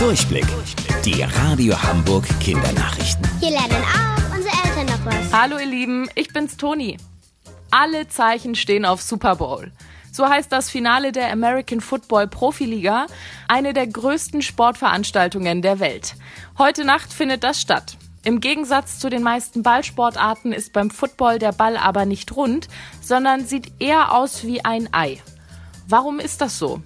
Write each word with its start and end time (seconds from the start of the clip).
Durchblick. 0.00 0.46
Die 1.04 1.22
Radio 1.22 1.74
Hamburg 1.82 2.24
Kindernachrichten. 2.40 3.22
Hier 3.38 3.50
lernen 3.50 3.84
auch 3.84 4.34
unsere 4.34 4.54
Eltern 4.64 4.86
noch 4.86 5.04
was. 5.04 5.30
Hallo 5.30 5.58
ihr 5.58 5.66
Lieben, 5.66 6.08
ich 6.14 6.32
bin's 6.32 6.56
Toni. 6.56 6.96
Alle 7.70 8.08
Zeichen 8.08 8.54
stehen 8.54 8.86
auf 8.86 9.02
Super 9.02 9.36
Bowl. 9.36 9.70
So 10.10 10.26
heißt 10.26 10.50
das 10.50 10.70
Finale 10.70 11.12
der 11.12 11.30
American 11.30 11.82
Football 11.82 12.28
Profiliga, 12.28 13.08
eine 13.46 13.74
der 13.74 13.88
größten 13.88 14.40
Sportveranstaltungen 14.40 15.60
der 15.60 15.80
Welt. 15.80 16.14
Heute 16.56 16.86
Nacht 16.86 17.12
findet 17.12 17.44
das 17.44 17.60
statt. 17.60 17.98
Im 18.24 18.40
Gegensatz 18.40 19.00
zu 19.00 19.10
den 19.10 19.22
meisten 19.22 19.62
Ballsportarten 19.62 20.54
ist 20.54 20.72
beim 20.72 20.88
Football 20.88 21.38
der 21.38 21.52
Ball 21.52 21.76
aber 21.76 22.06
nicht 22.06 22.34
rund, 22.34 22.68
sondern 23.02 23.44
sieht 23.44 23.70
eher 23.80 24.14
aus 24.14 24.44
wie 24.44 24.64
ein 24.64 24.88
Ei. 24.94 25.20
Warum 25.88 26.20
ist 26.20 26.40
das 26.40 26.58
so? 26.58 26.80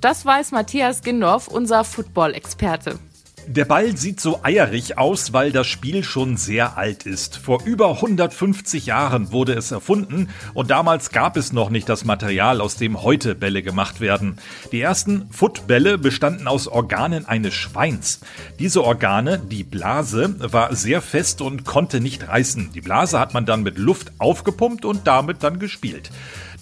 Das 0.00 0.24
weiß 0.24 0.52
Matthias 0.52 1.02
Gindorf, 1.02 1.48
unser 1.48 1.82
Football-Experte. 1.82 3.00
Der 3.48 3.64
Ball 3.64 3.96
sieht 3.96 4.20
so 4.20 4.40
eierig 4.42 4.98
aus, 4.98 5.32
weil 5.32 5.50
das 5.52 5.66
Spiel 5.66 6.04
schon 6.04 6.36
sehr 6.36 6.76
alt 6.76 7.04
ist. 7.04 7.38
Vor 7.38 7.62
über 7.64 7.92
150 7.92 8.86
Jahren 8.86 9.32
wurde 9.32 9.54
es 9.54 9.70
erfunden 9.70 10.28
und 10.52 10.70
damals 10.70 11.10
gab 11.10 11.36
es 11.38 11.52
noch 11.52 11.70
nicht 11.70 11.88
das 11.88 12.04
Material, 12.04 12.60
aus 12.60 12.76
dem 12.76 13.02
heute 13.02 13.34
Bälle 13.34 13.62
gemacht 13.62 14.00
werden. 14.00 14.36
Die 14.70 14.82
ersten 14.82 15.30
Footbälle 15.30 15.96
bestanden 15.96 16.46
aus 16.46 16.68
Organen 16.68 17.26
eines 17.26 17.54
Schweins. 17.54 18.20
Diese 18.58 18.84
Organe, 18.84 19.38
die 19.38 19.64
Blase, 19.64 20.36
war 20.52 20.76
sehr 20.76 21.00
fest 21.00 21.40
und 21.40 21.64
konnte 21.64 22.00
nicht 22.00 22.28
reißen. 22.28 22.70
Die 22.74 22.82
Blase 22.82 23.18
hat 23.18 23.32
man 23.32 23.46
dann 23.46 23.62
mit 23.62 23.78
Luft 23.78 24.12
aufgepumpt 24.18 24.84
und 24.84 25.06
damit 25.06 25.42
dann 25.42 25.58
gespielt. 25.58 26.10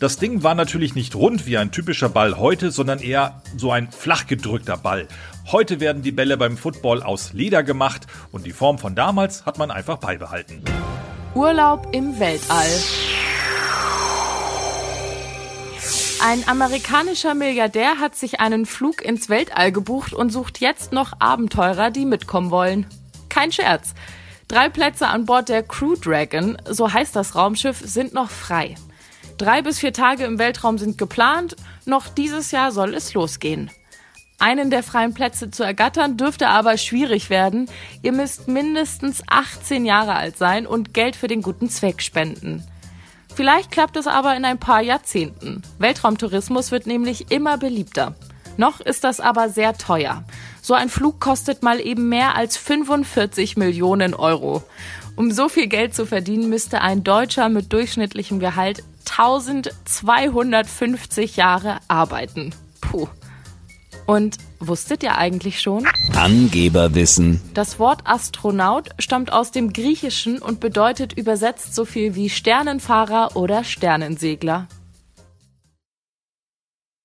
Das 0.00 0.16
Ding 0.16 0.42
war 0.42 0.56
natürlich 0.56 0.96
nicht 0.96 1.14
rund 1.14 1.46
wie 1.46 1.56
ein 1.56 1.70
typischer 1.70 2.08
Ball 2.08 2.36
heute, 2.36 2.72
sondern 2.72 2.98
eher 2.98 3.42
so 3.56 3.70
ein 3.70 3.90
flach 3.92 4.26
gedrückter 4.26 4.76
Ball. 4.76 5.06
Heute 5.52 5.78
werden 5.78 6.02
die 6.02 6.10
Bälle 6.10 6.36
beim 6.36 6.56
Football 6.56 7.02
aus 7.02 7.32
Leder 7.32 7.62
gemacht 7.62 8.06
und 8.32 8.44
die 8.44 8.52
Form 8.52 8.78
von 8.78 8.96
damals 8.96 9.46
hat 9.46 9.56
man 9.56 9.70
einfach 9.70 9.98
beibehalten. 9.98 10.62
Urlaub 11.34 11.88
im 11.92 12.18
Weltall. 12.18 12.66
Ein 16.20 16.48
amerikanischer 16.48 17.34
Milliardär 17.34 18.00
hat 18.00 18.16
sich 18.16 18.40
einen 18.40 18.66
Flug 18.66 19.02
ins 19.02 19.28
Weltall 19.28 19.70
gebucht 19.70 20.12
und 20.12 20.30
sucht 20.30 20.58
jetzt 20.58 20.92
noch 20.92 21.20
Abenteurer, 21.20 21.90
die 21.90 22.04
mitkommen 22.04 22.50
wollen. 22.50 22.86
Kein 23.28 23.52
Scherz. 23.52 23.94
Drei 24.48 24.68
Plätze 24.68 25.06
an 25.06 25.24
Bord 25.24 25.48
der 25.48 25.62
Crew 25.62 25.94
Dragon, 25.96 26.58
so 26.68 26.92
heißt 26.92 27.14
das 27.14 27.34
Raumschiff, 27.34 27.78
sind 27.78 28.12
noch 28.12 28.30
frei. 28.30 28.74
Drei 29.38 29.62
bis 29.62 29.80
vier 29.80 29.92
Tage 29.92 30.24
im 30.24 30.38
Weltraum 30.38 30.78
sind 30.78 30.96
geplant, 30.96 31.56
noch 31.86 32.08
dieses 32.08 32.52
Jahr 32.52 32.70
soll 32.70 32.94
es 32.94 33.14
losgehen. 33.14 33.70
Einen 34.38 34.70
der 34.70 34.82
freien 34.82 35.14
Plätze 35.14 35.50
zu 35.50 35.62
ergattern 35.62 36.16
dürfte 36.16 36.48
aber 36.48 36.76
schwierig 36.76 37.30
werden. 37.30 37.68
Ihr 38.02 38.12
müsst 38.12 38.46
mindestens 38.48 39.22
18 39.28 39.86
Jahre 39.86 40.14
alt 40.14 40.36
sein 40.36 40.66
und 40.66 40.92
Geld 40.92 41.16
für 41.16 41.28
den 41.28 41.42
guten 41.42 41.68
Zweck 41.68 42.02
spenden. 42.02 42.62
Vielleicht 43.34 43.70
klappt 43.70 43.96
es 43.96 44.06
aber 44.06 44.36
in 44.36 44.44
ein 44.44 44.58
paar 44.58 44.82
Jahrzehnten. 44.82 45.62
Weltraumtourismus 45.78 46.70
wird 46.70 46.86
nämlich 46.86 47.30
immer 47.30 47.58
beliebter. 47.58 48.14
Noch 48.56 48.80
ist 48.80 49.02
das 49.02 49.18
aber 49.18 49.48
sehr 49.48 49.76
teuer. 49.76 50.24
So 50.62 50.74
ein 50.74 50.88
Flug 50.88 51.20
kostet 51.20 51.62
mal 51.62 51.80
eben 51.80 52.08
mehr 52.08 52.36
als 52.36 52.56
45 52.56 53.56
Millionen 53.56 54.14
Euro. 54.14 54.62
Um 55.16 55.32
so 55.32 55.48
viel 55.48 55.66
Geld 55.66 55.94
zu 55.94 56.06
verdienen, 56.06 56.48
müsste 56.48 56.80
ein 56.80 57.02
Deutscher 57.02 57.48
mit 57.48 57.72
durchschnittlichem 57.72 58.38
Gehalt 58.38 58.84
1250 59.16 61.36
Jahre 61.36 61.78
arbeiten. 61.88 62.54
Puh. 62.80 63.08
Und 64.06 64.36
wusstet 64.58 65.02
ihr 65.02 65.16
eigentlich 65.16 65.60
schon? 65.60 65.86
Angeberwissen. 66.14 67.40
Das 67.54 67.78
Wort 67.78 68.00
Astronaut 68.04 68.90
stammt 68.98 69.32
aus 69.32 69.50
dem 69.50 69.72
Griechischen 69.72 70.42
und 70.42 70.60
bedeutet 70.60 71.14
übersetzt 71.14 71.74
so 71.74 71.84
viel 71.84 72.14
wie 72.14 72.28
Sternenfahrer 72.28 73.36
oder 73.36 73.64
Sternensegler. 73.64 74.66